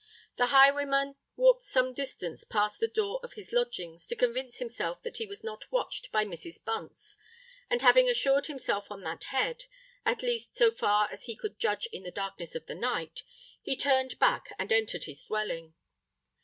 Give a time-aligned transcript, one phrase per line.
[0.37, 5.17] The highwayman walked some distance past the door of his lodgings, to convince himself that
[5.17, 6.57] he was not watched by Mrs.
[6.65, 7.17] Bunce;
[7.69, 12.01] and having assured himself on that head,—at least so far as he could judge in
[12.01, 15.75] the darkness of the night,—he turned back and entered his dwelling.